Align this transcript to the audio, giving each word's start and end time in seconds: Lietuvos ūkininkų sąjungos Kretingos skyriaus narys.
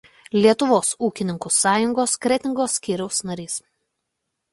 Lietuvos 0.35 0.87
ūkininkų 1.07 1.51
sąjungos 1.57 2.15
Kretingos 2.25 2.79
skyriaus 2.79 3.21
narys. 3.31 3.59